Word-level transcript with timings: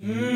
أسكنيني 0.00 0.27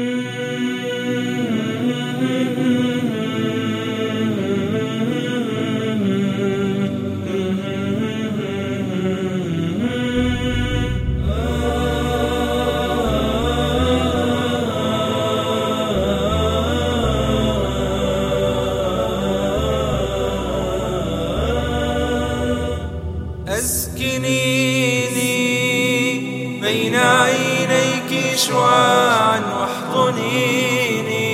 عينيك 27.21 28.37
شعاعا 28.37 29.41
واحضنيني. 29.61 31.33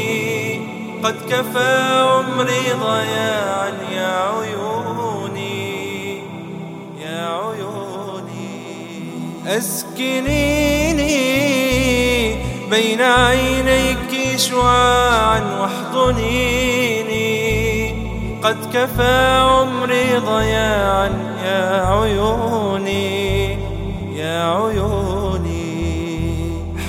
قد 1.04 1.16
كفى 1.30 1.74
عمري 2.00 2.72
ضياعا 2.84 3.72
يا 3.92 4.14
عيوني 4.38 5.68
يا 7.02 7.22
عيوني. 7.42 8.56
أسكنيني 9.46 11.18
بين 12.70 13.00
عينيك 13.02 14.36
شعاعا 14.36 15.40
واحضنيني. 15.60 17.28
قد 18.42 18.56
كفى 18.74 19.38
عمري 19.40 20.18
ضياعا 20.18 21.10
يا 21.44 21.86
عيوني 21.86 23.58
يا 24.16 24.54
عيوني. 24.54 24.97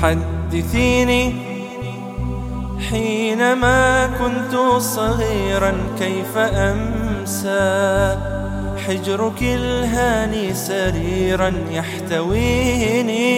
حدثيني 0.02 1.34
حينما 2.90 4.10
كنت 4.20 4.56
صغيرا 4.82 5.74
كيف 6.00 6.38
أمسى 6.38 8.18
حجرك 8.88 9.42
الهاني 9.42 10.54
سريرا 10.54 11.54
يحتويني 11.72 13.30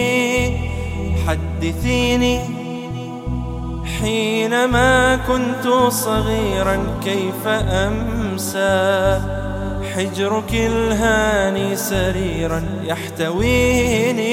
حدثيني 1.26 2.40
حينما 4.00 5.16
كنت 5.16 5.68
صغيرا 5.88 6.78
كيف 7.04 7.46
أمسى 7.46 9.20
حجرك 9.94 10.52
الهاني 10.52 11.76
سريرا 11.76 12.62
يحتويني 12.84 14.32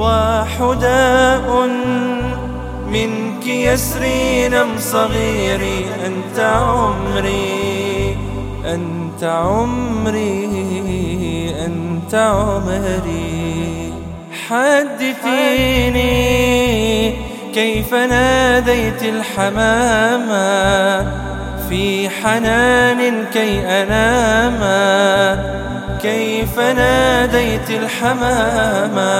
وحداء 0.00 1.68
منك 2.88 3.46
يسري 3.46 4.48
نم 4.48 4.68
صغيري 4.78 5.86
أنت 6.06 6.38
عمري 6.40 8.16
أنت 8.64 9.24
عمري 9.24 10.44
أنت 11.66 12.14
عمري. 12.14 13.92
حدثيني 14.48 16.10
كيف 17.54 17.94
ناديت 17.94 19.02
الحمامة 19.02 20.40
في 21.70 22.08
حنان 22.08 23.24
كي 23.32 23.60
أنام 23.60 24.60
كيف 26.02 26.58
ناديت 26.58 27.70
الحمامة 27.70 29.10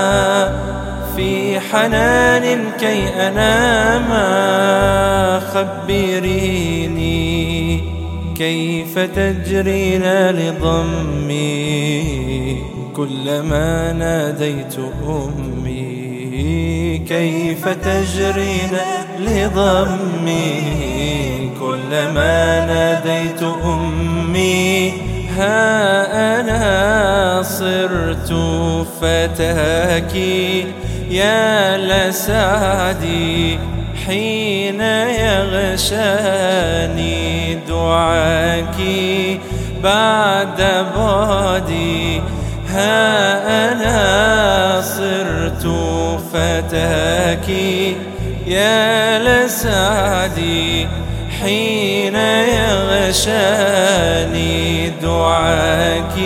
في 1.16 1.60
حنان 1.60 2.62
كي 2.80 3.08
أنام 3.08 4.10
خبريني 5.54 7.10
كيف 8.34 8.98
تجرين 8.98 10.30
لضمي؟ 10.30 11.90
كلما 12.96 13.92
ناديت 13.92 14.76
أمي 15.08 15.79
كيف 17.08 17.68
تجرين 17.68 18.70
لضمي؟ 19.18 20.62
كلما 21.60 22.66
ناديت 22.66 23.42
أمي 23.64 24.92
ها 25.36 26.40
أنا 26.40 27.42
صرت 27.42 28.32
فتاك 29.00 30.14
يا 31.10 31.76
لسعدي 31.76 33.58
حين 34.06 34.80
يغشاني 35.60 36.40
دعاك. 37.68 38.76
بعد 39.82 40.86
بعدي 40.96 42.20
ها 42.68 43.69
أنا 43.69 43.69
فتاك 46.70 47.48
يا 48.46 49.18
لسعدي 49.18 50.88
حين 51.40 52.14
يغشاني 52.54 53.80
دعاك 54.90 56.16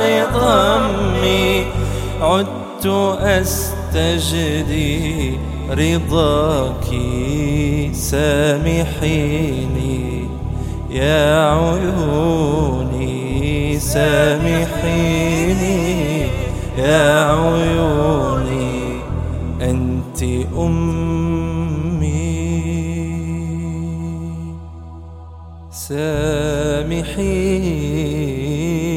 لضمي 0.00 1.66
عدت 2.22 2.86
أستجدي 3.94 5.36
رضاك 5.70 6.84
سامحيني 7.92 9.44
يا 10.90 11.50
عيوني 11.50 13.00
سامحيني 13.80 15.02
يا 16.78 17.30
عيوني 17.30 18.72
أنت 19.60 20.22
أمي 20.56 22.12
سامحيني 27.72 28.91